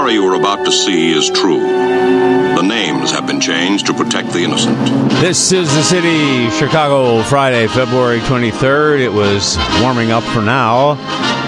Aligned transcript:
story 0.00 0.14
you 0.14 0.24
are 0.24 0.34
about 0.34 0.64
to 0.64 0.72
see 0.72 1.12
is 1.12 1.28
true. 1.28 1.60
The 1.60 2.62
names 2.62 3.10
have 3.10 3.26
been 3.26 3.38
changed 3.38 3.84
to 3.84 3.92
protect 3.92 4.30
the 4.30 4.38
innocent. 4.38 4.78
This 5.20 5.52
is 5.52 5.70
the 5.74 5.82
city, 5.82 6.48
Chicago, 6.56 7.22
Friday, 7.24 7.66
February 7.66 8.20
23rd. 8.20 9.00
It 9.00 9.12
was 9.12 9.58
warming 9.82 10.10
up 10.10 10.22
for 10.22 10.40
now. 10.40 10.96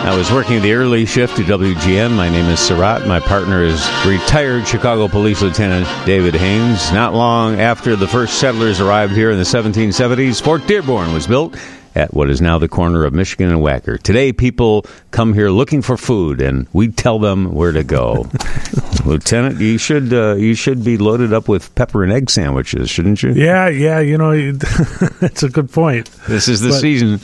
I 0.04 0.14
was 0.14 0.30
working 0.30 0.60
the 0.60 0.74
early 0.74 1.06
shift 1.06 1.38
at 1.38 1.46
WGN. 1.46 2.14
My 2.14 2.28
name 2.28 2.44
is 2.50 2.58
Sirott. 2.58 3.06
My 3.06 3.20
partner 3.20 3.64
is 3.64 3.80
retired 4.04 4.68
Chicago 4.68 5.08
Police 5.08 5.40
Lieutenant 5.40 5.88
David 6.04 6.34
Haynes. 6.34 6.92
Not 6.92 7.14
long 7.14 7.58
after 7.58 7.96
the 7.96 8.06
first 8.06 8.38
settlers 8.38 8.82
arrived 8.82 9.14
here 9.14 9.30
in 9.30 9.38
the 9.38 9.44
1770s, 9.44 10.42
Fort 10.42 10.66
Dearborn 10.66 11.14
was 11.14 11.26
built 11.26 11.56
at 11.94 12.14
what 12.14 12.30
is 12.30 12.40
now 12.40 12.58
the 12.58 12.68
corner 12.68 13.04
of 13.04 13.12
Michigan 13.12 13.50
and 13.50 13.60
Wacker. 13.60 14.00
Today, 14.02 14.32
people 14.32 14.86
come 15.10 15.34
here 15.34 15.50
looking 15.50 15.82
for 15.82 15.96
food, 15.96 16.40
and 16.40 16.66
we 16.72 16.88
tell 16.88 17.18
them 17.18 17.52
where 17.52 17.72
to 17.72 17.84
go. 17.84 18.28
Lieutenant, 19.04 19.60
you 19.60 19.78
should 19.78 20.12
uh, 20.12 20.34
you 20.34 20.54
should 20.54 20.84
be 20.84 20.96
loaded 20.96 21.32
up 21.32 21.48
with 21.48 21.74
pepper 21.74 22.02
and 22.04 22.12
egg 22.12 22.30
sandwiches, 22.30 22.88
shouldn't 22.88 23.22
you? 23.22 23.32
Yeah, 23.32 23.68
yeah, 23.68 24.00
you 24.00 24.16
know, 24.16 24.30
it's 24.32 25.42
a 25.42 25.48
good 25.48 25.70
point. 25.72 26.10
This 26.28 26.48
is 26.48 26.60
the 26.60 26.70
But- 26.70 26.80
season. 26.80 27.20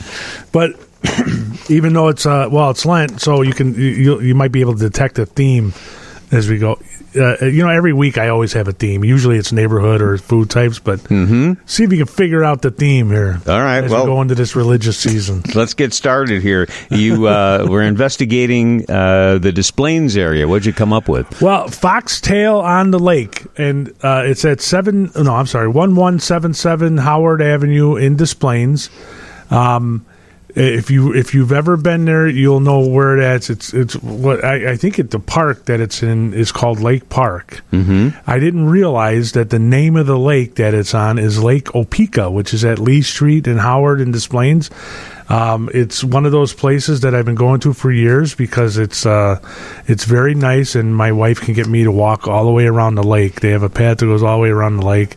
But 0.51 0.71
even 1.69 1.93
though 1.93 2.09
it's 2.09 2.25
uh, 2.25 2.49
well, 2.51 2.71
it's 2.71 2.85
Lent, 2.85 3.21
so 3.21 3.41
you 3.41 3.53
can 3.53 3.73
you 3.75 4.19
you 4.19 4.35
might 4.35 4.51
be 4.51 4.59
able 4.61 4.73
to 4.73 4.79
detect 4.79 5.17
a 5.19 5.25
theme 5.25 5.73
as 6.31 6.49
we 6.49 6.57
go. 6.57 6.79
Uh, 7.15 7.43
you 7.45 7.63
know, 7.63 7.69
every 7.69 7.91
week 7.91 8.19
I 8.19 8.29
always 8.29 8.53
have 8.53 8.67
a 8.67 8.71
theme. 8.71 9.03
Usually 9.03 9.37
it's 9.37 9.51
neighborhood 9.51 9.99
or 10.01 10.17
food 10.19 10.49
types, 10.49 10.77
but 10.77 10.99
see 11.07 11.83
if 11.83 11.91
you 11.91 11.97
can 11.97 12.05
figure 12.05 12.43
out 12.43 12.61
the 12.61 12.69
theme 12.69 13.09
here. 13.09 13.33
Mm-hmm. 13.33 13.49
All 13.49 13.59
right, 13.59 13.83
as 13.83 13.91
well- 13.91 14.05
we 14.05 14.11
go 14.11 14.21
into 14.21 14.35
this 14.35 14.55
religious 14.55 14.97
season. 14.97 15.41
Let's 15.55 15.73
get 15.73 15.93
started 15.93 16.43
here. 16.43 16.67
You 16.91 17.27
uh, 17.27 17.65
were 17.69 17.81
investigating 17.81 18.85
uh, 18.89 19.39
the 19.39 19.51
Des 19.51 19.71
Plaines 19.75 20.15
area. 20.17 20.47
What'd 20.47 20.67
you 20.67 20.73
come 20.73 20.93
up 20.93 21.09
with? 21.09 21.41
Well, 21.41 21.67
Foxtail 21.67 22.59
on 22.59 22.91
the 22.91 22.99
Lake, 22.99 23.45
and 23.57 23.89
uh, 24.03 24.23
it's 24.25 24.45
at 24.45 24.61
seven. 24.61 25.11
No, 25.15 25.33
I'm 25.33 25.47
sorry, 25.47 25.67
one 25.67 25.95
one 25.95 26.19
seven 26.19 26.53
seven 26.53 26.97
Howard 26.97 27.41
Avenue 27.41 27.95
in 27.95 28.17
Des 28.17 28.35
Plaines. 28.35 28.91
Um, 29.49 30.05
if 30.55 30.89
you 30.89 31.13
if 31.13 31.33
you've 31.33 31.51
ever 31.51 31.77
been 31.77 32.05
there, 32.05 32.27
you'll 32.27 32.59
know 32.59 32.87
where 32.87 33.17
it 33.17 33.35
is. 33.35 33.49
It's 33.49 33.73
it's 33.73 33.95
what 33.95 34.43
I, 34.43 34.71
I 34.71 34.75
think 34.75 34.99
at 34.99 35.11
the 35.11 35.19
park 35.19 35.65
that 35.65 35.79
it's 35.79 36.01
in 36.01 36.33
is 36.33 36.51
called 36.51 36.79
Lake 36.79 37.09
Park. 37.09 37.61
Mm-hmm. 37.71 38.09
I 38.25 38.39
didn't 38.39 38.67
realize 38.67 39.33
that 39.33 39.51
the 39.51 39.59
name 39.59 39.95
of 39.95 40.07
the 40.07 40.17
lake 40.17 40.55
that 40.55 40.73
it's 40.73 40.93
on 40.93 41.19
is 41.19 41.41
Lake 41.43 41.65
Opeka, 41.65 42.31
which 42.31 42.53
is 42.53 42.65
at 42.65 42.79
Lee 42.79 43.01
Street 43.01 43.47
and 43.47 43.59
Howard 43.59 44.01
and 44.01 44.11
Des 44.11 44.27
Plaines. 44.27 44.69
Um, 45.29 45.69
it's 45.73 46.03
one 46.03 46.25
of 46.25 46.31
those 46.31 46.53
places 46.53 47.01
that 47.01 47.13
I've 47.13 47.25
been 47.25 47.35
going 47.35 47.59
to 47.61 47.71
for 47.73 47.91
years 47.91 48.33
because 48.33 48.77
it's 48.77 49.05
uh, 49.05 49.39
it's 49.87 50.05
very 50.05 50.33
nice, 50.33 50.73
and 50.73 50.95
my 50.95 51.11
wife 51.11 51.39
can 51.39 51.53
get 51.53 51.67
me 51.67 51.83
to 51.83 51.91
walk 51.91 52.27
all 52.27 52.45
the 52.45 52.51
way 52.51 52.65
around 52.65 52.95
the 52.95 53.03
lake. 53.03 53.41
They 53.41 53.49
have 53.51 53.61
a 53.61 53.69
path 53.69 53.99
that 53.99 54.07
goes 54.07 54.23
all 54.23 54.37
the 54.37 54.41
way 54.41 54.49
around 54.49 54.77
the 54.77 54.85
lake, 54.87 55.15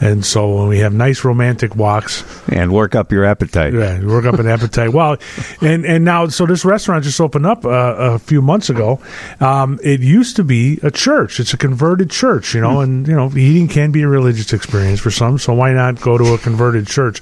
and 0.00 0.24
so 0.24 0.66
we 0.66 0.78
have 0.78 0.94
nice 0.94 1.24
romantic 1.24 1.76
walks, 1.76 2.24
And 2.48 2.72
work 2.72 2.94
up 2.94 3.12
your 3.12 3.26
appetite. 3.26 3.74
yeah, 3.74 4.02
work 4.02 4.24
up 4.24 4.38
an 4.38 4.46
appetite. 4.46 4.94
Well, 4.94 5.18
and 5.60 5.84
and 5.84 6.06
now 6.06 6.28
so 6.28 6.46
this 6.46 6.64
restaurant 6.64 7.04
just 7.04 7.20
opened 7.20 7.44
up 7.44 7.66
uh, 7.66 7.68
a 7.98 8.18
few 8.18 8.40
months 8.40 8.70
ago. 8.70 8.98
Um, 9.40 9.78
it 9.84 10.00
used 10.00 10.36
to 10.36 10.42
be 10.44 10.78
a 10.82 10.90
church. 10.90 11.38
It's 11.38 11.52
a 11.52 11.58
converted 11.58 12.10
church, 12.10 12.54
you 12.54 12.62
know, 12.62 12.80
and 12.80 13.06
you 13.06 13.14
know 13.14 13.30
eating 13.36 13.68
can 13.68 13.92
be 13.92 14.00
a 14.04 14.08
religious 14.08 14.54
experience 14.54 15.00
for 15.00 15.10
some. 15.10 15.36
So 15.36 15.52
why 15.52 15.74
not 15.74 16.00
go 16.00 16.16
to 16.16 16.32
a 16.32 16.38
converted 16.38 16.86
church? 16.86 17.20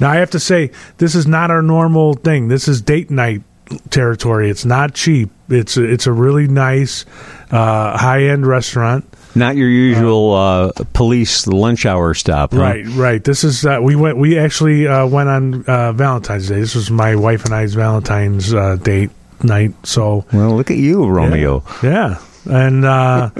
Now 0.00 0.10
I 0.10 0.16
have 0.16 0.30
to 0.32 0.38
say 0.38 0.70
this 0.98 1.14
is 1.14 1.26
not 1.26 1.50
our 1.50 1.62
normal 1.62 1.77
thing. 2.22 2.48
This 2.48 2.68
is 2.68 2.80
date 2.82 3.10
night 3.10 3.42
territory. 3.90 4.50
It's 4.50 4.64
not 4.64 4.94
cheap. 4.94 5.30
It's 5.48 5.76
a, 5.76 5.84
it's 5.84 6.06
a 6.06 6.12
really 6.12 6.46
nice 6.48 7.04
uh, 7.50 7.96
high 7.96 8.24
end 8.24 8.46
restaurant. 8.46 9.04
Not 9.34 9.56
your 9.56 9.68
usual 9.68 10.34
uh, 10.34 10.72
police 10.94 11.46
lunch 11.46 11.86
hour 11.86 12.14
stop. 12.14 12.52
huh? 12.52 12.60
Right, 12.60 12.86
right. 12.88 13.22
This 13.22 13.44
is 13.44 13.64
uh, 13.64 13.78
we 13.82 13.94
went. 13.94 14.16
We 14.16 14.38
actually 14.38 14.86
uh, 14.88 15.06
went 15.06 15.28
on 15.28 15.64
uh, 15.66 15.92
Valentine's 15.92 16.48
Day. 16.48 16.60
This 16.60 16.74
was 16.74 16.90
my 16.90 17.14
wife 17.14 17.44
and 17.44 17.54
I's 17.54 17.74
Valentine's 17.74 18.52
uh, 18.52 18.76
date 18.76 19.10
night. 19.42 19.74
So 19.86 20.24
Well, 20.32 20.56
look 20.56 20.70
at 20.70 20.78
you, 20.78 21.06
Romeo. 21.06 21.62
yeah, 21.82 22.18
and 22.46 22.84
uh, 22.84 23.30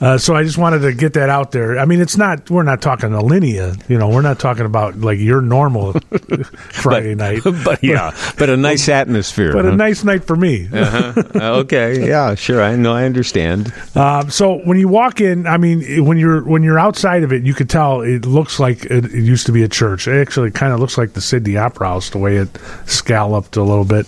uh, 0.00 0.18
so 0.18 0.34
I 0.34 0.42
just 0.42 0.58
wanted 0.58 0.80
to 0.80 0.92
get 0.92 1.14
that 1.14 1.30
out 1.30 1.52
there. 1.52 1.78
I 1.78 1.84
mean, 1.84 2.00
it's 2.00 2.16
not. 2.16 2.50
We're 2.50 2.62
not 2.62 2.82
talking 2.82 3.10
Alinea. 3.10 3.88
You 3.88 3.98
know, 3.98 4.08
we're 4.08 4.22
not 4.22 4.38
talking 4.38 4.66
about 4.66 4.98
like 4.98 5.18
your 5.18 5.40
normal 5.40 5.92
Friday 6.72 7.14
night. 7.14 7.42
but 7.64 7.82
yeah, 7.82 8.16
but 8.38 8.50
a 8.50 8.56
nice 8.56 8.88
atmosphere. 8.88 9.52
But 9.52 9.66
a 9.66 9.74
nice 9.74 10.04
night 10.04 10.24
for 10.24 10.36
me. 10.36 10.68
Uh, 10.72 11.12
okay, 11.60 12.06
yeah, 12.06 12.34
sure. 12.34 12.62
I 12.62 12.76
know. 12.76 12.92
I 12.92 13.04
understand. 13.04 13.72
Um, 13.94 14.30
so 14.30 14.58
when 14.64 14.78
you 14.78 14.88
walk 14.88 15.20
in, 15.20 15.46
I 15.46 15.56
mean, 15.56 16.04
when 16.04 16.18
you're 16.18 16.44
when 16.44 16.62
you're 16.62 16.78
outside 16.78 17.22
of 17.22 17.32
it, 17.32 17.44
you 17.44 17.54
could 17.54 17.70
tell 17.70 18.02
it 18.02 18.26
looks 18.26 18.60
like 18.60 18.84
it, 18.84 19.06
it 19.06 19.12
used 19.24 19.46
to 19.46 19.52
be 19.52 19.62
a 19.62 19.68
church. 19.68 20.06
It 20.06 20.20
actually 20.20 20.50
kind 20.50 20.72
of 20.72 20.80
looks 20.80 20.98
like 20.98 21.14
the 21.14 21.20
Sydney 21.20 21.56
Opera 21.56 21.88
House, 21.88 22.10
the 22.10 22.18
way 22.18 22.36
it 22.36 22.48
scalloped 22.86 23.56
a 23.56 23.62
little 23.62 23.84
bit. 23.84 24.06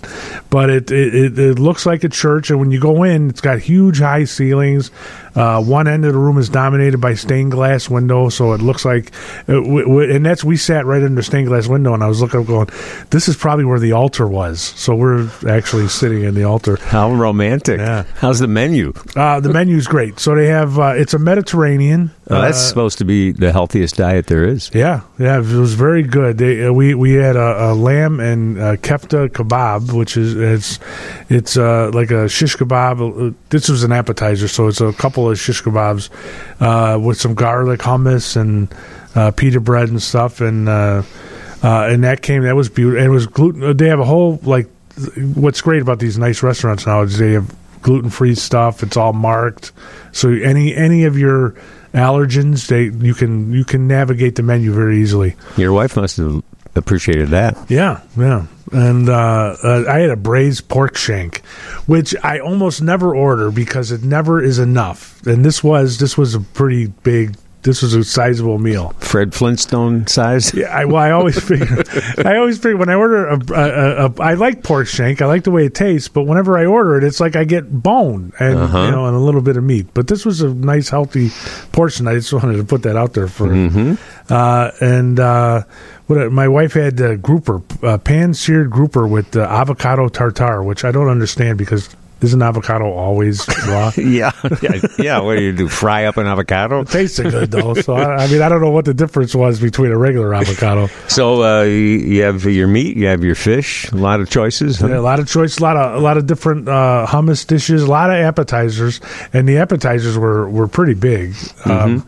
But 0.50 0.70
it 0.70 0.90
it, 0.90 1.14
it 1.14 1.38
it 1.38 1.58
looks 1.58 1.86
like 1.86 2.04
a 2.04 2.08
church, 2.08 2.50
and 2.50 2.60
when 2.60 2.70
you 2.70 2.80
go 2.80 3.02
in, 3.02 3.30
it's 3.30 3.40
got 3.40 3.58
huge 3.58 4.00
high 4.00 4.25
ceilings. 4.26 4.90
Uh, 5.34 5.62
one 5.62 5.86
end 5.86 6.04
of 6.04 6.12
the 6.14 6.18
room 6.18 6.38
is 6.38 6.48
dominated 6.48 6.98
by 6.98 7.14
stained 7.14 7.50
glass 7.52 7.90
window, 7.90 8.28
so 8.30 8.52
it 8.54 8.60
looks 8.62 8.84
like, 8.84 9.12
uh, 9.48 9.52
w- 9.54 9.82
w- 9.84 10.14
and 10.14 10.24
that's 10.24 10.42
we 10.42 10.56
sat 10.56 10.86
right 10.86 11.02
under 11.02 11.20
stained 11.22 11.46
glass 11.48 11.66
window, 11.66 11.92
and 11.92 12.02
I 12.02 12.06
was 12.08 12.20
looking 12.22 12.40
up, 12.40 12.46
going, 12.46 12.68
"This 13.10 13.28
is 13.28 13.36
probably 13.36 13.64
where 13.66 13.78
the 13.78 13.92
altar 13.92 14.26
was." 14.26 14.60
So 14.76 14.94
we're 14.94 15.28
actually 15.48 15.88
sitting 15.88 16.22
in 16.24 16.34
the 16.34 16.44
altar. 16.44 16.76
How 16.80 17.12
romantic. 17.12 17.78
Yeah. 17.80 18.04
How's 18.16 18.38
the 18.38 18.48
menu? 18.48 18.92
Uh, 19.14 19.40
the 19.40 19.50
menu's 19.52 19.86
great. 19.86 20.18
So 20.20 20.34
they 20.34 20.46
have 20.46 20.78
uh, 20.78 20.94
it's 20.96 21.12
a 21.14 21.18
Mediterranean. 21.18 22.12
Oh, 22.28 22.40
that's 22.42 22.58
uh, 22.58 22.68
supposed 22.68 22.98
to 22.98 23.04
be 23.04 23.30
the 23.30 23.52
healthiest 23.52 23.96
diet 23.96 24.26
there 24.26 24.44
is. 24.44 24.68
yeah, 24.74 25.02
yeah, 25.16 25.38
it 25.38 25.44
was 25.44 25.74
very 25.74 26.02
good. 26.02 26.38
They, 26.38 26.66
uh, 26.66 26.72
we 26.72 26.92
we 26.94 27.12
had 27.12 27.36
a, 27.36 27.70
a 27.70 27.74
lamb 27.74 28.18
and 28.18 28.58
uh, 28.58 28.76
kefta 28.76 29.28
kebab, 29.28 29.92
which 29.92 30.16
is 30.16 30.34
it's 30.34 30.80
it's 31.28 31.56
uh, 31.56 31.90
like 31.94 32.10
a 32.10 32.28
shish 32.28 32.56
kebab. 32.56 33.30
Uh, 33.30 33.34
This 33.50 33.68
was 33.68 33.84
an 33.84 33.92
appetizer, 33.92 34.48
so 34.48 34.66
it's 34.66 34.80
a 34.80 34.92
couple 34.94 35.30
of 35.30 35.38
shish 35.38 35.62
kebabs 35.62 36.10
uh, 36.60 36.98
with 36.98 37.20
some 37.20 37.34
garlic 37.34 37.80
hummus 37.80 38.36
and 38.36 38.74
uh, 39.14 39.30
pita 39.30 39.60
bread 39.60 39.88
and 39.88 40.02
stuff, 40.02 40.40
and 40.40 40.68
uh, 40.68 41.02
uh, 41.62 41.88
and 41.90 42.02
that 42.02 42.22
came 42.22 42.42
that 42.42 42.56
was 42.56 42.68
beautiful. 42.68 42.98
And 42.98 43.06
it 43.06 43.14
was 43.14 43.26
gluten. 43.28 43.76
They 43.76 43.88
have 43.88 44.00
a 44.00 44.04
whole 44.04 44.40
like 44.42 44.68
what's 45.34 45.60
great 45.60 45.80
about 45.82 46.00
these 46.00 46.18
nice 46.18 46.42
restaurants 46.42 46.86
now 46.86 47.02
is 47.02 47.18
they 47.18 47.32
have 47.32 47.54
gluten 47.82 48.10
free 48.10 48.34
stuff. 48.34 48.82
It's 48.82 48.96
all 48.96 49.12
marked, 49.12 49.70
so 50.10 50.30
any 50.30 50.74
any 50.74 51.04
of 51.04 51.16
your 51.16 51.54
allergens, 51.92 52.66
they 52.68 52.84
you 53.06 53.14
can 53.14 53.52
you 53.52 53.64
can 53.64 53.86
navigate 53.86 54.36
the 54.36 54.42
menu 54.42 54.72
very 54.72 55.00
easily. 55.00 55.36
Your 55.56 55.72
wife 55.72 55.96
must 55.96 56.16
have 56.18 56.42
appreciated 56.74 57.28
that. 57.28 57.56
Yeah, 57.68 58.00
yeah. 58.16 58.46
And 58.72 59.08
uh, 59.08 59.56
uh, 59.62 59.84
I 59.88 60.00
had 60.00 60.10
a 60.10 60.16
braised 60.16 60.68
pork 60.68 60.96
shank, 60.96 61.44
which 61.86 62.14
I 62.22 62.40
almost 62.40 62.82
never 62.82 63.14
order 63.14 63.50
because 63.50 63.92
it 63.92 64.02
never 64.02 64.42
is 64.42 64.58
enough. 64.58 65.24
And 65.26 65.44
this 65.44 65.62
was 65.62 65.98
this 65.98 66.18
was 66.18 66.34
a 66.34 66.40
pretty 66.40 66.86
big. 66.86 67.36
This 67.66 67.82
was 67.82 67.94
a 67.94 68.04
sizable 68.04 68.58
meal. 68.58 68.94
Fred 69.00 69.34
Flintstone 69.34 70.06
size. 70.06 70.54
Yeah, 70.54 70.68
I, 70.68 70.84
well, 70.84 70.96
I 71.02 71.10
always 71.10 71.38
figure, 71.42 71.82
I 72.24 72.36
always 72.36 72.58
figure 72.58 72.76
when 72.76 72.88
I 72.88 72.94
order 72.94 73.26
a, 73.26 73.38
a, 73.52 74.06
a, 74.06 74.06
a, 74.06 74.22
I 74.22 74.34
like 74.34 74.62
pork 74.62 74.86
shank. 74.86 75.20
I 75.20 75.26
like 75.26 75.42
the 75.44 75.50
way 75.50 75.66
it 75.66 75.74
tastes, 75.74 76.08
but 76.08 76.22
whenever 76.22 76.56
I 76.56 76.64
order 76.64 76.96
it, 76.96 77.02
it's 77.04 77.18
like 77.18 77.34
I 77.34 77.42
get 77.44 77.82
bone 77.82 78.32
and 78.38 78.56
Uh-huh. 78.56 78.84
you 78.84 78.90
know 78.92 79.06
and 79.06 79.16
a 79.16 79.18
little 79.18 79.40
bit 79.42 79.56
of 79.56 79.64
meat. 79.64 79.88
But 79.94 80.06
this 80.06 80.24
was 80.24 80.40
a 80.42 80.54
nice, 80.54 80.88
healthy 80.88 81.30
portion. 81.72 82.06
I 82.06 82.14
just 82.14 82.32
wanted 82.32 82.56
to 82.58 82.64
put 82.64 82.84
that 82.84 82.96
out 82.96 83.12
there 83.14 83.28
for. 83.28 83.52
Uh, 84.28 84.70
and 84.80 85.18
uh, 85.20 85.62
what 86.06 86.30
my 86.32 86.46
wife 86.48 86.72
had 86.74 87.00
uh, 87.00 87.16
grouper, 87.16 87.62
uh, 87.82 87.98
pan 87.98 88.32
seared 88.32 88.70
grouper 88.70 89.06
with 89.08 89.36
uh, 89.36 89.40
avocado 89.40 90.08
tartar, 90.08 90.62
which 90.62 90.84
I 90.84 90.92
don't 90.92 91.08
understand 91.08 91.58
because 91.58 91.88
isn't 92.22 92.40
avocado 92.42 92.90
always 92.92 93.46
raw? 93.68 93.92
yeah, 93.96 94.32
yeah, 94.62 94.80
yeah. 94.98 95.20
What 95.20 95.36
do 95.36 95.42
you 95.42 95.52
do? 95.52 95.68
Fry 95.68 96.04
up 96.06 96.16
an 96.16 96.26
avocado? 96.26 96.80
It 96.80 96.88
tasted 96.88 97.30
good 97.30 97.50
though, 97.50 97.74
so 97.74 97.94
I, 97.94 98.24
I 98.24 98.28
mean 98.28 98.40
I 98.42 98.48
don't 98.48 98.60
know 98.60 98.70
what 98.70 98.84
the 98.86 98.94
difference 98.94 99.34
was 99.34 99.60
between 99.60 99.90
a 99.92 99.98
regular 99.98 100.34
avocado. 100.34 100.86
So 101.08 101.42
uh, 101.42 101.62
you 101.64 102.22
have 102.22 102.44
your 102.44 102.68
meat, 102.68 102.96
you 102.96 103.06
have 103.06 103.22
your 103.22 103.34
fish. 103.34 103.90
A 103.92 103.96
lot 103.96 104.20
of 104.20 104.30
choices. 104.30 104.78
huh? 104.80 104.88
Yeah, 104.88 104.98
a 104.98 105.00
lot 105.00 105.18
of 105.20 105.28
choice, 105.28 105.58
a 105.58 105.62
lot 105.62 105.76
of 105.76 105.94
a 105.96 106.00
lot 106.00 106.16
of 106.16 106.26
different 106.26 106.68
uh, 106.68 107.06
hummus 107.08 107.46
dishes, 107.46 107.82
a 107.82 107.86
lot 107.90 108.10
of 108.10 108.16
appetizers, 108.16 109.00
and 109.32 109.48
the 109.48 109.58
appetizers 109.58 110.16
were 110.16 110.48
were 110.48 110.68
pretty 110.68 110.94
big. 110.94 111.34
Um, 111.64 112.06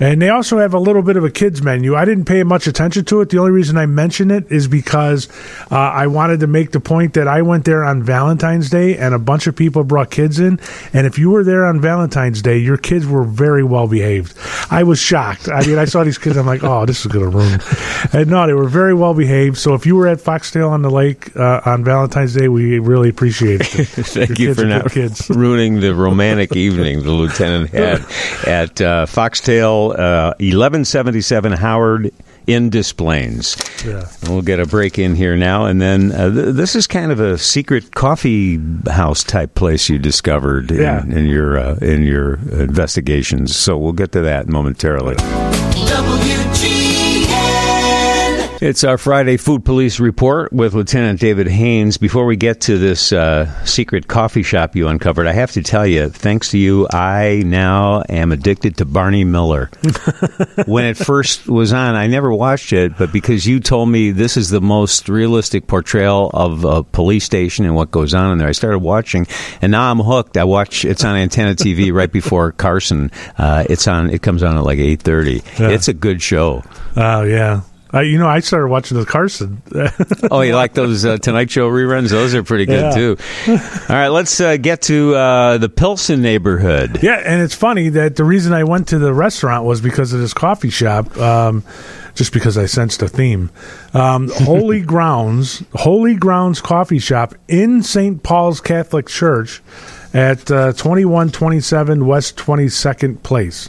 And 0.00 0.20
they 0.22 0.28
also 0.28 0.58
have 0.58 0.74
a 0.74 0.78
little 0.78 1.02
bit 1.02 1.16
of 1.16 1.24
a 1.24 1.30
kids 1.30 1.62
menu. 1.62 1.94
I 1.94 2.04
didn't 2.04 2.24
pay 2.26 2.42
much 2.42 2.66
attention 2.66 3.04
to 3.06 3.20
it. 3.20 3.30
The 3.30 3.38
only 3.38 3.50
reason 3.52 3.76
I 3.76 3.86
mention 3.86 4.30
it 4.30 4.50
is 4.50 4.68
because 4.68 5.28
uh, 5.70 5.76
I 5.76 6.06
wanted 6.06 6.40
to 6.40 6.46
make 6.46 6.72
the 6.72 6.80
point 6.80 7.14
that 7.14 7.28
I 7.28 7.42
went 7.42 7.64
there 7.64 7.84
on 7.84 8.02
Valentine's 8.02 8.70
Day, 8.70 8.96
and 8.96 9.14
a 9.14 9.18
bunch 9.18 9.37
bunch 9.38 9.46
of 9.46 9.54
people 9.54 9.84
brought 9.84 10.10
kids 10.10 10.40
in, 10.40 10.58
and 10.92 11.06
if 11.06 11.16
you 11.16 11.30
were 11.30 11.44
there 11.44 11.64
on 11.64 11.80
Valentine's 11.80 12.42
Day, 12.42 12.58
your 12.58 12.76
kids 12.76 13.06
were 13.06 13.22
very 13.22 13.62
well 13.62 13.86
behaved. 13.86 14.36
I 14.68 14.82
was 14.82 14.98
shocked. 14.98 15.48
I 15.48 15.64
mean, 15.64 15.78
I 15.78 15.84
saw 15.84 16.02
these 16.02 16.18
kids. 16.18 16.36
I'm 16.36 16.44
like, 16.44 16.64
oh, 16.64 16.84
this 16.86 17.06
is 17.06 17.06
going 17.06 17.30
to 17.30 17.36
ruin. 17.36 17.60
And 18.12 18.28
no, 18.28 18.48
they 18.48 18.52
were 18.52 18.68
very 18.68 18.94
well 18.94 19.14
behaved. 19.14 19.56
So 19.56 19.74
if 19.74 19.86
you 19.86 19.94
were 19.94 20.08
at 20.08 20.20
Foxtail 20.20 20.70
on 20.70 20.82
the 20.82 20.90
Lake 20.90 21.36
uh, 21.36 21.60
on 21.64 21.84
Valentine's 21.84 22.34
Day, 22.34 22.48
we 22.48 22.80
really 22.80 23.10
appreciate 23.10 23.60
it. 23.60 23.66
Thank 23.86 24.30
Your 24.30 24.38
you 24.38 24.46
kids 24.48 24.58
for 24.60 24.66
not 24.66 24.90
kids. 24.90 25.30
ruining 25.30 25.78
the 25.78 25.94
romantic 25.94 26.56
evening 26.56 27.04
the 27.04 27.12
lieutenant 27.12 27.70
had 27.70 28.04
at 28.44 28.80
uh, 28.80 29.06
Foxtail, 29.06 29.92
uh, 29.92 30.34
1177 30.40 31.52
Howard 31.52 32.10
in 32.48 32.70
Des 32.70 32.92
Plaines. 32.96 33.56
Yeah. 33.86 34.08
We'll 34.28 34.42
get 34.42 34.58
a 34.58 34.66
break 34.66 34.98
in 34.98 35.14
here 35.14 35.36
now, 35.36 35.66
and 35.66 35.80
then 35.80 36.10
uh, 36.12 36.32
th- 36.32 36.54
this 36.54 36.74
is 36.74 36.86
kind 36.88 37.12
of 37.12 37.20
a 37.20 37.36
secret 37.38 37.94
coffee 37.94 38.58
house 38.90 39.22
type 39.22 39.54
place 39.54 39.88
you 39.88 39.98
discovered 39.98 40.70
in, 40.72 40.80
Yeah. 40.80 41.04
in 41.04 41.26
your 41.26 41.58
uh, 41.58 41.76
in 41.76 42.02
your 42.02 42.34
investigations. 42.58 43.54
So 43.54 43.76
we'll 43.76 43.92
get 43.92 44.12
to 44.12 44.22
that 44.22 44.48
momentarily. 44.48 45.14
WGN. 45.16 46.87
It's 48.60 48.82
our 48.82 48.98
Friday 48.98 49.36
Food 49.36 49.64
Police 49.64 50.00
Report 50.00 50.52
with 50.52 50.74
Lieutenant 50.74 51.20
David 51.20 51.46
Haynes. 51.46 51.96
Before 51.96 52.26
we 52.26 52.34
get 52.34 52.62
to 52.62 52.76
this 52.76 53.12
uh, 53.12 53.64
secret 53.64 54.08
coffee 54.08 54.42
shop 54.42 54.74
you 54.74 54.88
uncovered, 54.88 55.28
I 55.28 55.32
have 55.32 55.52
to 55.52 55.62
tell 55.62 55.86
you, 55.86 56.08
thanks 56.08 56.50
to 56.50 56.58
you, 56.58 56.88
I 56.90 57.44
now 57.46 58.02
am 58.08 58.32
addicted 58.32 58.78
to 58.78 58.84
Barney 58.84 59.22
Miller. 59.22 59.70
when 60.66 60.86
it 60.86 60.96
first 60.96 61.46
was 61.46 61.72
on, 61.72 61.94
I 61.94 62.08
never 62.08 62.34
watched 62.34 62.72
it, 62.72 62.98
but 62.98 63.12
because 63.12 63.46
you 63.46 63.60
told 63.60 63.90
me 63.90 64.10
this 64.10 64.36
is 64.36 64.50
the 64.50 64.60
most 64.60 65.08
realistic 65.08 65.68
portrayal 65.68 66.28
of 66.34 66.64
a 66.64 66.82
police 66.82 67.24
station 67.24 67.64
and 67.64 67.76
what 67.76 67.92
goes 67.92 68.12
on 68.12 68.32
in 68.32 68.38
there, 68.38 68.48
I 68.48 68.52
started 68.52 68.80
watching, 68.80 69.28
and 69.62 69.70
now 69.70 69.88
I'm 69.88 70.00
hooked. 70.00 70.36
I 70.36 70.42
watch 70.42 70.84
it's 70.84 71.04
on 71.04 71.14
Antenna 71.14 71.54
TV 71.54 71.92
right 71.94 72.10
before 72.10 72.50
Carson. 72.50 73.12
Uh, 73.38 73.66
it's 73.70 73.86
on. 73.86 74.10
It 74.10 74.22
comes 74.22 74.42
on 74.42 74.58
at 74.58 74.64
like 74.64 74.80
eight 74.80 75.02
thirty. 75.02 75.44
Yeah. 75.60 75.70
It's 75.70 75.86
a 75.86 75.94
good 75.94 76.20
show. 76.20 76.64
Oh 76.96 77.22
yeah. 77.22 77.60
I, 77.90 78.02
you 78.02 78.18
know, 78.18 78.26
I 78.28 78.40
started 78.40 78.68
watching 78.68 78.98
the 78.98 79.06
Carson. 79.06 79.62
Oh, 80.30 80.42
you 80.42 80.54
like 80.54 80.74
those 80.74 81.04
uh, 81.06 81.16
Tonight 81.18 81.50
Show 81.50 81.70
reruns? 81.70 82.10
Those 82.10 82.34
are 82.34 82.42
pretty 82.42 82.66
good 82.66 82.80
Yeah. 82.80 82.90
too. 82.94 83.16
All 83.48 83.96
right, 83.96 84.08
let's 84.08 84.38
uh, 84.40 84.56
get 84.58 84.82
to 84.82 85.14
uh, 85.14 85.58
the 85.58 85.68
Pilsen 85.70 86.20
neighborhood. 86.20 87.02
Yeah, 87.02 87.14
and 87.24 87.40
it's 87.42 87.54
funny 87.54 87.88
that 87.90 88.16
the 88.16 88.24
reason 88.24 88.52
I 88.52 88.64
went 88.64 88.88
to 88.88 88.98
the 88.98 89.14
restaurant 89.14 89.64
was 89.64 89.80
because 89.80 90.12
of 90.12 90.20
this 90.20 90.34
coffee 90.34 90.70
shop. 90.70 91.16
Um, 91.16 91.64
just 92.14 92.32
because 92.32 92.58
I 92.58 92.66
sensed 92.66 93.00
a 93.02 93.08
theme. 93.08 93.48
Um, 93.94 94.28
Holy 94.34 94.80
Grounds, 94.80 95.62
Holy 95.74 96.16
Grounds 96.16 96.60
Coffee 96.60 96.98
Shop 96.98 97.32
in 97.46 97.84
St. 97.84 98.20
Paul's 98.24 98.60
Catholic 98.60 99.06
Church 99.06 99.62
at 100.12 100.50
uh, 100.50 100.72
2127 100.72 102.04
West 102.04 102.36
22nd 102.36 103.22
Place. 103.22 103.68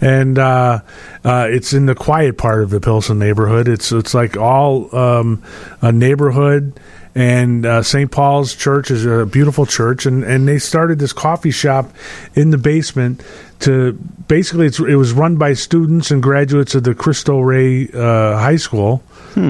And 0.00 0.38
uh, 0.38 0.80
uh, 1.24 1.48
it's 1.50 1.72
in 1.72 1.86
the 1.86 1.94
quiet 1.94 2.38
part 2.38 2.62
of 2.62 2.70
the 2.70 2.80
Pilsen 2.80 3.18
neighborhood. 3.18 3.68
It's 3.68 3.92
it's 3.92 4.14
like 4.14 4.36
all 4.36 4.94
um, 4.96 5.42
a 5.82 5.92
neighborhood, 5.92 6.80
and 7.14 7.66
uh, 7.66 7.82
St. 7.82 8.10
Paul's 8.10 8.54
Church 8.54 8.90
is 8.90 9.04
a 9.04 9.26
beautiful 9.26 9.66
church, 9.66 10.06
and, 10.06 10.22
and 10.24 10.46
they 10.46 10.58
started 10.58 10.98
this 10.98 11.12
coffee 11.12 11.50
shop 11.50 11.90
in 12.34 12.50
the 12.50 12.58
basement 12.58 13.22
to 13.60 13.92
basically 14.28 14.66
it's, 14.66 14.78
it 14.78 14.94
was 14.94 15.12
run 15.12 15.36
by 15.36 15.52
students 15.52 16.10
and 16.10 16.22
graduates 16.22 16.74
of 16.74 16.84
the 16.84 16.94
Cristo 16.94 17.40
Rey 17.40 17.88
uh, 17.92 18.38
High 18.38 18.56
School, 18.56 19.02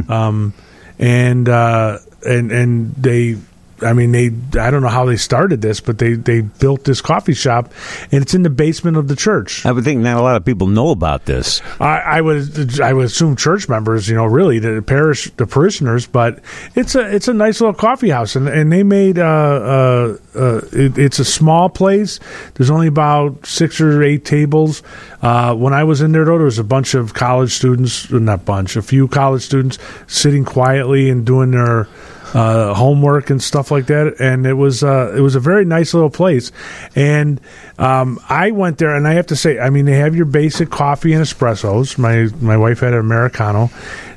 um, 0.09 0.55
and 0.99 1.49
uh, 1.49 1.99
and 2.27 2.51
and 2.51 2.95
they. 2.97 3.37
I 3.83 3.93
mean, 3.93 4.13
they. 4.13 4.27
I 4.61 4.71
don't 4.71 4.83
know 4.83 4.89
how 4.89 5.05
they 5.05 5.17
started 5.17 5.63
this, 5.63 5.81
but 5.81 5.99
they, 5.99 6.15
they 6.15 6.43
built 6.43 6.85
this 6.85 7.01
coffee 7.01 7.35
shop, 7.35 7.73
and 8.13 8.23
it's 8.23 8.35
in 8.35 8.43
the 8.43 8.51
basement 8.51 8.97
of 8.97 9.09
the 9.09 9.17
church. 9.17 9.65
I 9.65 9.73
would 9.73 9.85
think 9.85 10.01
not 10.01 10.17
a 10.17 10.23
lot 10.23 10.37
of 10.37 10.45
people 10.45 10.67
know 10.67 10.91
about 10.91 11.27
this. 11.27 11.61
I, 11.81 11.99
I 11.99 12.21
would 12.21 12.81
I 12.81 12.93
would 12.93 13.07
assume 13.07 13.37
church 13.37 13.69
members, 13.69 14.09
you 14.09 14.15
know, 14.15 14.27
really 14.27 14.59
the 14.59 14.83
parish 14.83 15.31
the 15.33 15.47
parishioners, 15.47 16.07
but 16.07 16.41
it's 16.75 16.95
a 16.95 17.15
it's 17.15 17.29
a 17.29 17.35
nice 17.35 17.61
little 17.61 17.75
coffee 17.75 18.11
house, 18.11 18.37
and 18.37 18.49
and 18.49 18.73
they 18.73 18.83
made 18.83 19.19
uh, 19.19 19.25
uh, 19.25 20.17
uh 20.35 20.61
it, 20.73 20.99
it's 20.99 21.19
a 21.19 21.25
small 21.25 21.69
place. 21.69 22.21
There's 22.55 22.71
only 22.71 22.87
about 22.87 23.47
six 23.47 23.81
or 23.81 24.03
eight 24.03 24.25
tables. 24.25 24.83
Uh, 25.23 25.55
when 25.55 25.73
I 25.75 25.85
was 25.85 26.01
in 26.01 26.13
there, 26.13 26.25
though, 26.25 26.39
there 26.39 26.45
was 26.45 26.59
a 26.59 26.65
bunch 26.65 26.95
of 26.95 27.15
college 27.15 27.53
students, 27.53 28.11
not 28.11 28.45
bunch, 28.45 28.77
a 28.77 28.83
few 28.83 29.09
college 29.09 29.43
students 29.43 29.79
sitting 30.07 30.45
quietly 30.45 31.11
and 31.11 31.25
doing 31.25 31.51
their 31.51 31.89
uh, 32.35 32.75
homework 32.75 33.31
and 33.31 33.43
stuff 33.43 33.71
like 33.71 33.87
that. 33.87 34.21
And 34.21 34.47
it 34.47 34.55
was 34.55 34.83
uh, 34.83 35.13
it 35.17 35.21
was 35.21 35.35
a 35.35 35.41
very 35.41 35.65
nice 35.65 35.95
little 35.95 36.11
place. 36.11 36.53
And 36.95 37.41
um, 37.79 38.19
I 38.29 38.51
went 38.51 38.79
there, 38.79 38.95
and 38.95 39.07
I 39.07 39.13
have 39.15 39.27
to 39.29 39.37
say, 39.37 39.59
I 39.59 39.71
mean, 39.71 39.85
they 39.85 39.97
have 39.97 40.15
your 40.15 40.27
basic 40.27 40.71
coffee 40.71 41.13
and 41.13 41.23
espressos. 41.23 41.99
My 41.99 42.29
my 42.45 42.57
wife 42.57 42.81
had 42.81 42.93
an 42.93 43.01
americano. 43.01 43.71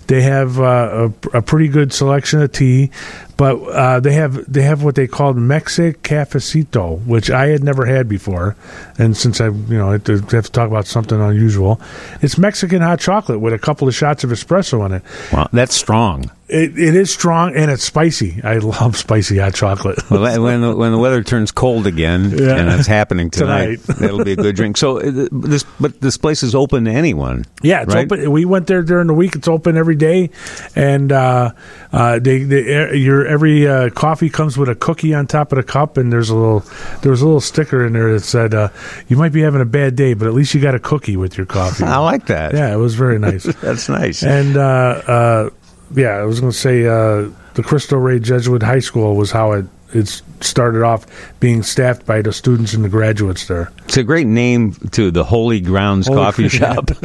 They 0.08 0.22
have 0.24 0.60
uh, 0.60 1.10
a, 1.34 1.38
a 1.38 1.42
pretty 1.42 1.70
good 1.70 1.94
selection 1.94 2.42
of 2.42 2.52
tea, 2.52 2.92
but 3.38 3.56
uh, 3.56 4.00
they 4.02 4.14
have 4.14 4.52
they 4.52 4.64
have 4.64 4.84
what 4.84 4.96
they 4.96 5.08
called 5.08 5.38
Mexic 5.38 6.02
Cafecito, 6.04 7.04
which 7.06 7.32
I 7.32 7.48
had 7.48 7.64
never 7.64 7.86
had 7.86 8.10
before. 8.10 8.58
And 8.98 9.16
since 9.16 9.40
I 9.40 9.48
you 9.48 9.78
know 9.78 9.90
I 9.90 9.94
have 9.94 10.04
to 10.04 10.42
talk 10.42 10.68
about 10.68 10.88
something 10.88 11.20
unusual, 11.20 11.80
it's 12.22 12.38
Mexican 12.38 12.82
hot 12.82 13.00
chocolate 13.00 13.40
with 13.40 13.54
a 13.54 13.60
couple 13.60 13.88
of 13.88 13.96
shots 13.96 14.26
of 14.26 14.30
espresso 14.32 14.86
in 14.86 14.94
it. 14.94 15.04
Wow, 15.32 15.48
that's 15.54 15.76
strong. 15.76 16.30
It, 16.54 16.78
it 16.78 16.96
is 16.96 17.12
strong 17.12 17.56
and 17.56 17.72
it's 17.72 17.84
spicy. 17.84 18.40
I 18.44 18.58
love 18.58 18.96
spicy 18.96 19.40
hot 19.40 19.56
chocolate. 19.56 19.98
Well, 20.12 20.42
when 20.42 20.62
the, 20.62 20.76
when 20.76 20.92
the 20.92 21.00
weather 21.00 21.24
turns 21.24 21.52
cold 21.52 21.88
again, 21.88 22.30
Yeah. 22.38 22.58
and 22.58 22.70
it's 22.70 22.86
happening 22.88 23.30
tonight, 23.32 23.80
Tonight. 23.82 23.98
that'll 24.00 24.24
be 24.24 24.34
a 24.34 24.36
good 24.36 24.56
drink. 24.56 24.78
So 24.78 25.00
uh, 25.00 25.28
this, 25.32 25.64
but 25.80 26.00
this 26.00 26.18
place 26.18 26.44
is 26.44 26.54
open 26.54 26.86
to 26.86 26.92
anyone. 26.92 27.46
Yeah, 27.64 27.82
it's 27.82 27.96
right? 27.96 28.06
open. 28.12 28.32
We 28.32 28.46
went 28.46 28.68
there 28.68 28.84
during 28.84 29.08
the 29.08 29.14
week. 29.16 29.36
It's 29.36 29.48
open 29.48 29.78
every 29.78 29.96
day, 29.96 30.30
and 30.76 31.12
uh, 31.12 31.52
uh, 31.92 32.20
they, 32.20 32.44
they 32.44 32.96
your 32.98 33.26
every 33.26 33.68
uh, 33.68 33.90
coffee 33.90 34.30
comes 34.30 34.58
with 34.58 34.70
a 34.70 34.76
cookie 34.76 35.14
on 35.16 35.26
top 35.28 35.52
of 35.52 35.56
the 35.58 35.64
cup, 35.64 35.98
and 35.98 36.12
there's 36.14 36.30
a 36.30 36.36
little 36.36 36.60
there 37.02 37.12
was 37.12 37.22
a 37.22 37.26
little 37.26 37.42
sticker 37.42 37.84
in 37.86 37.94
there 37.94 38.14
that 38.14 38.20
said 38.22 38.54
uh, 38.54 38.70
you 39.08 39.18
might 39.18 39.32
be 39.34 39.42
having 39.42 39.62
a 39.62 39.66
bad 39.66 39.96
day, 39.96 40.14
but 40.14 40.28
at 40.28 40.34
least 40.36 40.54
you 40.54 40.62
got 40.62 40.76
a 40.76 40.80
cookie 40.80 41.18
with 41.18 41.36
your 41.38 41.48
coffee. 41.48 41.84
I 41.86 41.98
like 41.98 42.28
that. 42.28 42.54
yeah, 42.54 42.72
it 42.72 42.78
was 42.78 42.94
very 42.94 43.18
nice. 43.18 43.44
That's 43.44 43.90
nice. 43.90 44.22
and 44.24 44.56
uh, 44.56 44.62
uh, 45.08 45.50
yeah, 45.96 46.18
I 46.18 46.24
was 46.24 46.40
going 46.40 46.52
to 46.52 46.58
say 46.58 46.86
uh, 46.86 47.30
the 47.54 47.64
Cristo 47.64 47.98
Rey 47.98 48.20
Jesuit 48.20 48.64
High 48.64 48.80
School 48.80 49.16
was 49.16 49.32
how 49.32 49.54
it 49.54 49.66
it 49.94 50.22
started 50.42 50.84
off 50.84 51.06
being 51.40 51.64
staffed 51.64 52.06
by 52.06 52.22
the 52.22 52.34
students 52.34 52.74
and 52.74 52.84
the 52.84 52.90
graduates 52.90 53.48
there. 53.48 53.72
It's 53.86 53.98
a 53.98 54.04
great 54.04 54.28
name 54.28 54.74
to 54.92 55.12
the 55.12 55.24
Holy 55.24 55.62
Grounds 55.62 56.08
Holy- 56.08 56.20
Coffee 56.20 56.50
Shop. 56.50 56.90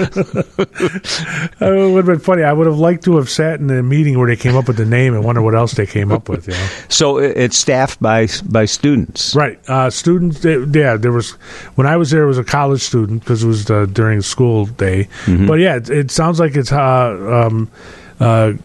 Uh, 1.60 1.72
it 1.72 1.90
would 1.90 1.96
have 1.96 2.06
been 2.06 2.18
funny. 2.20 2.42
I 2.44 2.52
would 2.52 2.66
have 2.66 2.78
liked 2.78 3.04
to 3.04 3.16
have 3.16 3.28
sat 3.28 3.58
in 3.58 3.68
a 3.70 3.82
meeting 3.82 4.16
where 4.16 4.28
they 4.28 4.36
came 4.36 4.56
up 4.56 4.68
with 4.68 4.76
the 4.76 4.84
name 4.84 5.12
and 5.14 5.24
wonder 5.24 5.42
what 5.42 5.54
else 5.56 5.72
they 5.72 5.86
came 5.86 6.12
up 6.12 6.28
with. 6.28 6.46
You 6.46 6.54
know? 6.54 6.68
so 6.88 7.18
it's 7.18 7.58
staffed 7.58 8.00
by 8.00 8.28
by 8.44 8.64
students. 8.64 9.34
Right. 9.34 9.58
Uh, 9.68 9.90
students, 9.90 10.40
they, 10.40 10.56
yeah, 10.58 10.96
there 10.96 11.10
was, 11.10 11.32
when 11.74 11.86
I 11.86 11.96
was 11.96 12.10
there, 12.10 12.22
it 12.22 12.26
was 12.26 12.38
a 12.38 12.44
college 12.44 12.82
student 12.82 13.20
because 13.20 13.42
it 13.42 13.48
was 13.48 13.68
uh, 13.70 13.86
during 13.86 14.20
school 14.22 14.66
day. 14.66 15.08
But 15.26 15.54
yeah, 15.54 15.76
it, 15.76 15.90
it 15.90 16.10
sounds 16.12 16.38
like 16.38 16.54
it's 16.54 16.70
uh, 16.70 17.46
um, 17.46 17.70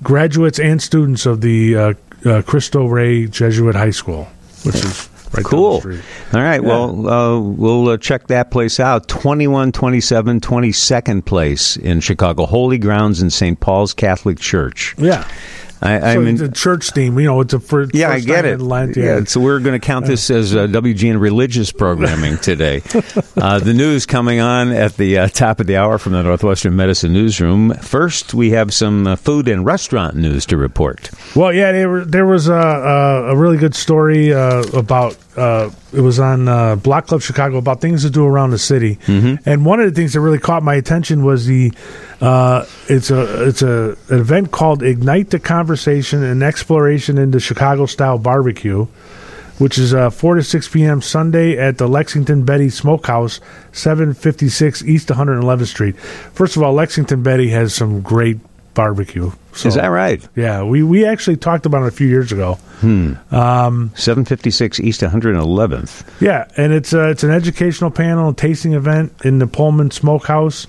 graduates 0.04 0.60
and 0.60 0.82
students 0.82 1.26
of 1.26 1.42
the 1.42 1.76
uh, 1.76 1.94
uh, 2.26 2.42
Cristo 2.42 2.86
Rey 2.88 3.28
Jesuit 3.28 3.76
High 3.76 3.92
School, 3.92 4.26
which 4.64 4.76
is 4.76 5.10
right 5.34 5.46
Cool. 5.46 5.82
All 6.34 6.42
right. 6.42 6.64
Well, 6.64 7.08
uh, 7.08 7.40
we'll 7.40 7.90
uh, 7.90 7.98
check 7.98 8.28
that 8.28 8.52
place 8.52 8.80
out. 8.80 9.08
2127 9.08 10.40
22nd 10.42 11.26
place 11.26 11.78
in 11.78 12.00
Chicago. 12.00 12.46
Holy 12.46 12.78
Grounds 12.78 13.22
in 13.22 13.30
St. 13.30 13.60
Paul's 13.60 13.94
Catholic 13.94 14.40
Church. 14.40 14.96
Yeah. 14.98 15.28
I, 15.84 16.12
I 16.12 16.14
so 16.14 16.22
mean, 16.22 16.38
the 16.38 16.50
church 16.50 16.92
theme. 16.92 17.20
You 17.20 17.26
know, 17.26 17.42
it's 17.42 17.54
a 17.54 17.60
for, 17.60 17.88
yeah, 17.94 18.10
I 18.10 18.16
first 18.16 18.28
get 18.28 18.36
time 18.44 18.46
it. 18.46 18.54
in 18.54 18.70
Lent, 18.70 18.96
yeah. 18.96 19.24
so 19.26 19.42
we're 19.42 19.60
going 19.60 19.80
to 19.80 19.86
count 19.86 20.06
this 20.06 20.30
as 20.30 20.56
uh, 20.56 20.66
WGN 20.68 21.20
religious 21.20 21.74
programming 21.74 22.38
today. 22.38 22.82
uh, 23.36 23.60
the 23.60 23.74
news 23.74 24.06
coming 24.06 24.40
on 24.40 24.72
at 24.72 24.96
the 24.96 25.18
uh, 25.18 25.28
top 25.28 25.60
of 25.60 25.68
the 25.68 25.76
hour 25.76 25.98
from 25.98 26.14
the 26.14 26.24
Northwestern 26.24 26.78
Medicine 26.78 27.12
Newsroom. 27.12 27.74
First, 27.74 28.34
we 28.34 28.52
have 28.52 28.74
some 28.74 29.08
uh, 29.08 29.18
food 29.18 29.50
and 29.50 29.66
restaurant 29.66 30.16
news 30.16 30.46
to 30.46 30.58
report. 30.58 31.10
Well, 31.36 31.52
yeah, 31.52 31.74
there, 31.74 31.90
were, 31.90 32.06
there 32.06 32.26
was 32.26 32.48
a, 32.48 32.54
a, 32.54 33.32
a 33.32 33.36
really 33.36 33.58
good 33.58 33.76
story 33.76 34.34
uh, 34.34 34.64
about. 34.74 35.18
Uh, 35.36 35.72
it 35.92 36.02
was 36.02 36.20
on 36.20 36.48
uh, 36.48 36.76
Block 36.76 37.08
Club 37.08 37.22
Chicago 37.22 37.58
about 37.58 37.82
things 37.82 38.04
to 38.04 38.10
do 38.10 38.26
around 38.26 38.52
the 38.52 38.60
city, 38.60 39.00
and 39.46 39.66
one 39.66 39.80
of 39.80 39.90
the 39.90 39.96
things 39.96 40.14
that 40.14 40.22
really 40.22 40.40
caught 40.40 40.62
my 40.64 40.76
attention 40.76 41.24
was 41.26 41.46
the. 41.48 41.72
Uh, 42.22 42.66
it's 42.88 43.12
a 43.12 43.48
it's 43.48 43.62
a 43.62 43.98
an 44.10 44.20
event 44.20 44.52
called 44.52 44.84
Ignite 44.84 45.32
the 45.32 45.40
Conversation 45.40 46.24
and 46.24 46.42
Exploration 46.44 47.18
into 47.18 47.40
Chicago 47.40 47.86
Style 47.86 48.18
Barbecue, 48.18 48.86
which 49.58 49.78
is 49.78 49.94
uh, 49.94 50.10
four 50.10 50.36
to 50.36 50.44
six 50.44 50.68
p.m. 50.70 51.02
Sunday 51.02 51.58
at 51.58 51.78
the 51.80 51.88
Lexington 51.88 52.46
Betty 52.46 52.70
Smokehouse, 52.70 53.42
seven 53.72 54.14
fifty 54.14 54.50
six 54.50 54.84
East 54.84 55.10
one 55.10 55.18
hundred 55.18 55.40
eleventh 55.42 55.70
Street. 55.70 55.98
First 55.98 56.56
of 56.56 56.64
all, 56.64 56.74
Lexington 56.74 57.24
Betty 57.24 57.50
has 57.50 57.74
some 57.74 58.02
great 58.02 58.38
barbecue. 58.74 59.32
So, 59.54 59.68
Is 59.68 59.76
that 59.76 59.88
right? 59.88 60.28
Yeah, 60.36 60.64
we, 60.64 60.82
we 60.84 61.06
actually 61.06 61.38
talked 61.38 61.66
about 61.66 61.84
it 61.84 61.88
a 61.88 61.92
few 61.92 62.08
years 62.08 62.32
ago. 62.32 62.58
756 62.82 64.80
East 64.80 65.02
111th. 65.02 66.04
Yeah, 66.20 66.48
and 66.58 66.74
it's 66.74 66.94
uh, 66.94 67.08
it's 67.10 67.24
an 67.24 67.32
educational 67.32 67.92
panel 67.92 68.34
tasting 68.34 68.74
event 68.74 69.14
in 69.24 69.40
the 69.40 69.48
Pullman 69.48 69.92
Smokehouse. 69.92 70.68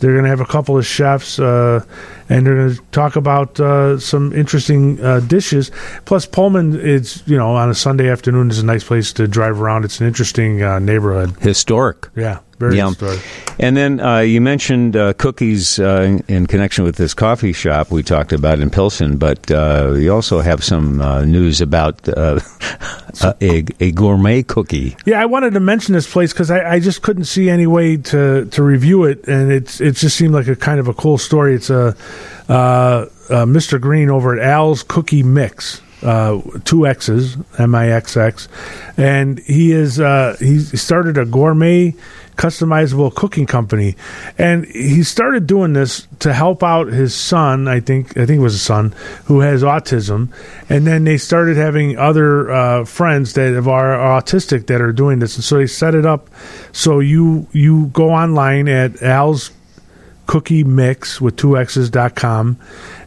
They're 0.00 0.12
going 0.12 0.24
to 0.24 0.30
have 0.30 0.40
a 0.40 0.46
couple 0.46 0.76
of 0.78 0.86
chefs, 0.86 1.38
uh, 1.38 1.84
and 2.28 2.46
they're 2.46 2.54
going 2.56 2.74
to 2.74 2.82
talk 2.92 3.16
about 3.16 3.58
uh, 3.60 3.98
some 3.98 4.32
interesting 4.32 5.00
uh, 5.04 5.20
dishes. 5.20 5.70
Plus, 6.04 6.26
Pullman 6.26 6.78
is 6.78 7.22
you 7.26 7.36
know 7.36 7.50
on 7.56 7.70
a 7.70 7.74
Sunday 7.74 8.08
afternoon 8.10 8.50
is 8.50 8.58
a 8.58 8.64
nice 8.66 8.84
place 8.84 9.12
to 9.14 9.26
drive 9.28 9.60
around. 9.60 9.84
It's 9.84 10.00
an 10.00 10.06
interesting 10.06 10.62
uh, 10.62 10.78
neighborhood. 10.78 11.36
Historic. 11.40 12.08
Yeah, 12.16 12.38
very 12.58 12.76
Yeah. 12.76 12.88
historic. 12.88 13.20
And 13.58 13.76
then 13.76 13.98
uh, 14.00 14.18
you 14.20 14.40
mentioned 14.40 14.94
uh, 14.96 15.14
cookies 15.14 15.78
uh, 15.80 16.02
in, 16.02 16.24
in 16.28 16.46
connection 16.46 16.84
with 16.84 16.94
this 16.96 17.12
coffee 17.12 17.52
shop 17.52 17.90
we 17.90 18.02
talked 18.04 18.32
about 18.32 18.60
in 18.60 18.70
Pilsen, 18.70 19.16
but 19.16 19.50
uh, 19.50 19.94
you 19.96 20.14
also 20.14 20.40
have 20.40 20.62
some 20.62 21.00
uh, 21.00 21.24
news 21.24 21.60
about 21.60 22.02
uh, 23.22 23.34
a, 23.40 23.64
a 23.80 23.92
gourmet 23.92 24.42
cookie. 24.42 24.96
Yeah, 25.04 25.20
I 25.20 25.26
wanted 25.26 25.54
to 25.54 25.60
mention 25.60 25.94
this 25.94 26.10
place 26.10 26.32
because 26.32 26.50
I, 26.50 26.74
I 26.74 26.80
just 26.80 27.02
couldn't 27.02 27.24
see 27.24 27.48
any 27.50 27.66
way 27.66 27.96
to, 27.96 28.46
to 28.46 28.62
review 28.62 29.04
it, 29.04 29.26
and 29.28 29.50
it's 29.52 29.80
it 29.80 29.96
just 29.96 30.16
seemed 30.16 30.34
like 30.34 30.48
a 30.48 30.56
kind 30.56 30.80
of 30.80 30.88
a 30.88 30.94
cool 30.94 31.18
story. 31.18 31.54
It's 31.54 31.70
a 31.70 31.96
uh, 32.48 32.52
uh, 32.52 33.06
Mr. 33.44 33.80
Green 33.80 34.10
over 34.10 34.38
at 34.38 34.42
Al's 34.46 34.82
Cookie 34.82 35.22
Mix, 35.22 35.82
uh, 36.02 36.40
two 36.64 36.86
X's, 36.86 37.36
M 37.58 37.74
I 37.74 37.90
X 37.90 38.16
X, 38.16 38.48
and 38.96 39.38
he 39.40 39.72
is 39.72 40.00
uh, 40.00 40.36
he 40.38 40.58
started 40.60 41.18
a 41.18 41.24
gourmet 41.24 41.94
customizable 42.38 43.12
cooking 43.12 43.44
company, 43.44 43.96
and 44.38 44.64
he 44.66 45.02
started 45.02 45.46
doing 45.46 45.74
this 45.74 46.06
to 46.20 46.32
help 46.32 46.62
out 46.62 46.86
his 46.86 47.12
son. 47.12 47.66
I 47.68 47.80
think 47.80 48.16
I 48.16 48.24
think 48.24 48.38
it 48.38 48.42
was 48.42 48.54
a 48.54 48.60
son 48.60 48.94
who 49.26 49.40
has 49.40 49.62
autism, 49.62 50.32
and 50.70 50.86
then 50.86 51.04
they 51.04 51.18
started 51.18 51.56
having 51.56 51.98
other 51.98 52.50
uh, 52.50 52.84
friends 52.84 53.34
that 53.34 53.58
are 53.58 53.98
autistic 53.98 54.68
that 54.68 54.80
are 54.80 54.92
doing 54.92 55.18
this, 55.18 55.34
and 55.34 55.44
so 55.44 55.58
they 55.58 55.66
set 55.66 55.94
it 55.94 56.06
up 56.06 56.30
so 56.72 57.00
you 57.00 57.48
you 57.52 57.88
go 57.88 58.10
online 58.10 58.68
at 58.68 59.02
Al's 59.02 59.50
cookie 60.26 60.62
mix 60.62 61.20
with 61.20 61.36
two 61.36 61.56
x's 61.56 61.88
dot 61.88 62.14
com 62.14 62.58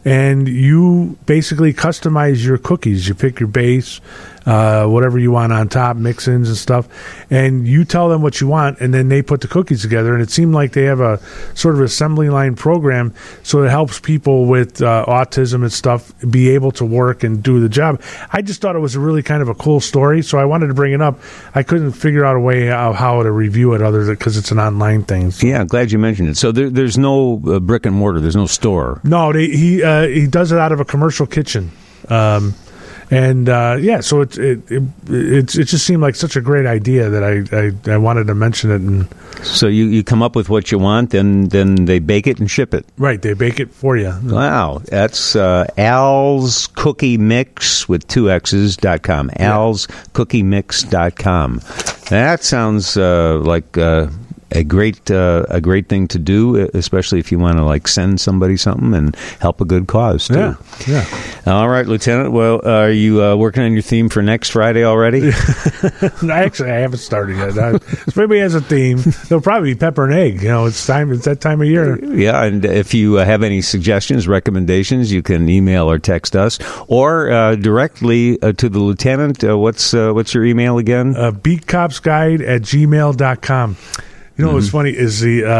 and 0.04 0.48
you 0.48 1.16
basically 1.24 1.72
customize 1.72 2.44
your 2.44 2.58
cookies. 2.58 3.06
You 3.06 3.14
pick 3.14 3.38
your 3.38 3.48
base 3.48 4.00
uh, 4.46 4.86
whatever 4.86 5.18
you 5.18 5.30
want 5.30 5.52
on 5.52 5.68
top 5.68 5.96
mix-ins 5.96 6.48
and 6.48 6.56
stuff 6.56 6.88
and 7.30 7.66
you 7.66 7.84
tell 7.84 8.08
them 8.08 8.22
what 8.22 8.40
you 8.40 8.46
want 8.46 8.78
and 8.80 8.94
then 8.94 9.08
they 9.08 9.22
put 9.22 9.40
the 9.40 9.48
cookies 9.48 9.82
together 9.82 10.14
and 10.14 10.22
it 10.22 10.30
seemed 10.30 10.54
like 10.54 10.72
they 10.72 10.84
have 10.84 11.00
a 11.00 11.18
sort 11.54 11.74
of 11.74 11.80
assembly 11.80 12.30
line 12.30 12.54
program 12.54 13.12
so 13.42 13.62
it 13.62 13.68
helps 13.68 13.98
people 14.00 14.46
with 14.46 14.80
uh, 14.80 15.04
autism 15.08 15.62
and 15.62 15.72
stuff 15.72 16.12
be 16.30 16.50
able 16.50 16.70
to 16.70 16.84
work 16.84 17.24
and 17.24 17.42
do 17.42 17.60
the 17.60 17.68
job 17.68 18.00
i 18.32 18.40
just 18.40 18.60
thought 18.60 18.76
it 18.76 18.80
was 18.80 18.94
a 18.94 19.00
really 19.00 19.22
kind 19.22 19.42
of 19.42 19.48
a 19.48 19.54
cool 19.54 19.80
story 19.80 20.22
so 20.22 20.38
i 20.38 20.44
wanted 20.44 20.68
to 20.68 20.74
bring 20.74 20.92
it 20.92 21.02
up 21.02 21.18
i 21.54 21.62
couldn't 21.62 21.92
figure 21.92 22.24
out 22.24 22.36
a 22.36 22.40
way 22.40 22.70
of 22.70 22.94
how 22.94 23.22
to 23.22 23.30
review 23.30 23.74
it 23.74 23.82
other 23.82 24.04
than 24.04 24.14
because 24.14 24.36
it's 24.36 24.50
an 24.50 24.58
online 24.58 25.02
thing 25.02 25.30
so. 25.30 25.46
Yeah, 25.46 25.64
glad 25.64 25.90
you 25.90 25.98
mentioned 25.98 26.28
it. 26.28 26.36
So 26.36 26.52
there, 26.52 26.70
there's 26.70 26.98
no 26.98 27.42
uh, 27.46 27.60
brick 27.60 27.86
and 27.86 27.94
mortar. 27.96 28.20
There's 28.20 28.36
no 28.36 28.46
store. 28.46 29.00
No, 29.04 29.32
they, 29.32 29.48
he 29.48 29.82
uh, 29.82 30.06
he 30.06 30.26
does 30.26 30.52
it 30.52 30.58
out 30.58 30.72
of 30.72 30.80
a 30.80 30.84
commercial 30.84 31.26
kitchen, 31.26 31.70
um, 32.08 32.54
and 33.12 33.48
uh, 33.48 33.76
yeah, 33.78 34.00
so 34.00 34.22
it 34.22 34.38
it, 34.38 34.58
it 34.70 34.82
it 35.08 35.54
it 35.54 35.64
just 35.64 35.86
seemed 35.86 36.02
like 36.02 36.14
such 36.16 36.34
a 36.34 36.40
great 36.40 36.66
idea 36.66 37.10
that 37.10 37.22
I, 37.22 37.44
I, 37.56 37.94
I 37.94 37.98
wanted 37.98 38.26
to 38.26 38.34
mention 38.34 38.70
it. 38.72 38.80
And 38.80 39.06
So 39.44 39.68
you, 39.68 39.84
you 39.86 40.02
come 40.02 40.22
up 40.22 40.34
with 40.34 40.48
what 40.48 40.72
you 40.72 40.78
want, 40.78 41.14
and 41.14 41.50
then 41.50 41.84
they 41.84 41.98
bake 41.98 42.26
it 42.26 42.40
and 42.40 42.50
ship 42.50 42.72
it. 42.74 42.86
right, 42.98 43.20
they 43.20 43.34
bake 43.34 43.60
it 43.60 43.70
for 43.70 43.96
you. 43.96 44.12
Wow, 44.24 44.80
that's 44.84 45.36
uh, 45.36 45.66
Al's 45.76 46.66
Cookie 46.68 47.18
Mix 47.18 47.88
with 47.88 48.06
two 48.08 48.30
X's 48.30 48.76
dot 48.76 49.02
com. 49.02 49.30
Al's 49.36 49.86
Cookie 50.14 50.42
Mix 50.42 50.82
dot 50.82 51.16
com. 51.16 51.60
That 52.08 52.42
sounds 52.42 52.96
uh, 52.96 53.38
like 53.44 53.76
uh, 53.78 54.08
a 54.54 54.64
great 54.64 55.10
uh, 55.10 55.44
a 55.48 55.60
great 55.60 55.88
thing 55.88 56.08
to 56.08 56.18
do, 56.18 56.68
especially 56.74 57.18
if 57.18 57.32
you 57.32 57.38
want 57.38 57.58
to 57.58 57.64
like 57.64 57.88
send 57.88 58.20
somebody 58.20 58.56
something 58.56 58.94
and 58.94 59.16
help 59.40 59.60
a 59.60 59.64
good 59.64 59.86
cause 59.86 60.28
too. 60.28 60.34
Yeah, 60.34 60.56
yeah. 60.86 61.06
All 61.46 61.68
right, 61.68 61.86
Lieutenant. 61.86 62.32
Well, 62.32 62.60
are 62.66 62.90
you 62.90 63.22
uh, 63.22 63.36
working 63.36 63.62
on 63.62 63.72
your 63.72 63.82
theme 63.82 64.08
for 64.08 64.22
next 64.22 64.50
Friday 64.50 64.84
already? 64.84 65.28
Actually, 66.30 66.70
I 66.70 66.78
haven't 66.78 66.98
started 66.98 67.36
yet. 67.36 67.58
I, 67.58 67.74
if 67.74 68.16
anybody 68.16 68.40
has 68.40 68.54
a 68.54 68.60
theme, 68.60 68.98
it'll 68.98 69.40
probably 69.40 69.74
be 69.74 69.78
pepper 69.78 70.04
and 70.04 70.14
egg. 70.14 70.42
You 70.42 70.48
know, 70.48 70.66
it's 70.66 70.86
time. 70.86 71.12
It's 71.12 71.24
that 71.24 71.40
time 71.40 71.60
of 71.60 71.66
year. 71.68 72.02
Yeah, 72.14 72.44
and 72.44 72.64
if 72.64 72.94
you 72.94 73.18
uh, 73.18 73.24
have 73.24 73.42
any 73.42 73.60
suggestions, 73.62 74.28
recommendations, 74.28 75.12
you 75.12 75.22
can 75.22 75.48
email 75.48 75.90
or 75.90 75.98
text 75.98 76.36
us, 76.36 76.58
or 76.88 77.30
uh, 77.30 77.56
directly 77.56 78.40
uh, 78.42 78.52
to 78.52 78.68
the 78.68 78.78
lieutenant. 78.78 79.42
Uh, 79.42 79.58
what's 79.58 79.94
uh, 79.94 80.12
what's 80.12 80.34
your 80.34 80.44
email 80.44 80.78
again? 80.78 81.16
Uh, 81.16 81.32
beatcopsguide 81.32 82.46
at 82.46 82.62
gmail.com. 82.62 83.76
You 84.42 84.48
know 84.48 84.54
what's 84.54 84.66
Mm-hmm. 84.66 84.76
funny 84.76 84.90
is 84.90 85.20
the 85.20 85.44
uh, 85.44 85.52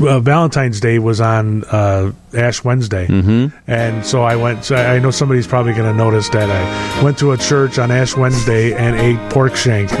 uh, 0.00 0.08
uh, 0.08 0.20
Valentine's 0.20 0.80
Day 0.80 0.98
was 0.98 1.20
on 1.20 1.64
uh, 1.64 2.12
Ash 2.32 2.64
Wednesday, 2.64 3.06
mm-hmm. 3.08 3.54
and 3.70 4.06
so 4.06 4.22
I 4.22 4.36
went. 4.36 4.64
So 4.64 4.76
I 4.76 4.98
know 4.98 5.10
somebody's 5.10 5.46
probably 5.46 5.74
going 5.74 5.92
to 5.92 5.94
notice 5.94 6.30
that 6.30 6.48
I 6.48 7.02
went 7.04 7.18
to 7.18 7.32
a 7.32 7.36
church 7.36 7.78
on 7.78 7.90
Ash 7.90 8.16
Wednesday 8.16 8.72
and 8.72 8.96
ate 8.96 9.18
pork 9.30 9.54
shank. 9.54 9.90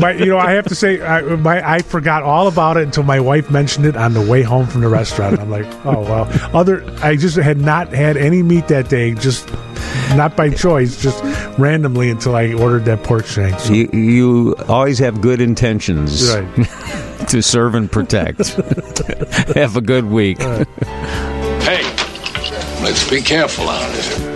My, 0.00 0.12
you 0.14 0.24
know, 0.26 0.38
I 0.38 0.52
have 0.52 0.64
to 0.66 0.74
say, 0.74 1.00
I, 1.00 1.20
my, 1.22 1.62
I 1.64 1.78
forgot 1.82 2.24
all 2.24 2.48
about 2.48 2.76
it 2.76 2.82
until 2.82 3.04
my 3.04 3.20
wife 3.20 3.52
mentioned 3.52 3.86
it 3.86 3.96
on 3.96 4.14
the 4.14 4.20
way 4.20 4.42
home 4.42 4.66
from 4.66 4.80
the 4.80 4.88
restaurant. 4.88 5.38
I'm 5.38 5.48
like, 5.48 5.64
oh 5.86 6.00
well. 6.00 6.28
Other, 6.56 6.82
I 7.04 7.14
just 7.14 7.36
had 7.36 7.58
not 7.58 7.92
had 7.92 8.16
any 8.16 8.42
meat 8.42 8.66
that 8.66 8.88
day, 8.88 9.14
just 9.14 9.48
not 10.16 10.36
by 10.36 10.50
choice, 10.50 11.00
just 11.00 11.22
randomly 11.60 12.10
until 12.10 12.34
I 12.34 12.52
ordered 12.52 12.84
that 12.86 13.04
pork 13.04 13.26
shank. 13.26 13.58
So, 13.60 13.72
You, 13.72 13.90
you 13.92 14.54
always 14.68 14.98
have 14.98 15.20
good 15.20 15.40
intentions 15.40 16.28
right. 16.34 17.26
to 17.28 17.42
serve 17.42 17.74
and 17.74 17.90
protect. 17.90 18.48
have 19.54 19.76
a 19.76 19.80
good 19.80 20.06
week. 20.06 20.40
Hey, 20.40 21.82
let's 22.82 23.08
be 23.08 23.20
careful 23.20 23.68
out 23.68 23.94
here. 23.94 24.29